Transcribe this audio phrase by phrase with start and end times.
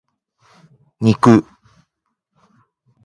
[1.01, 1.45] 肉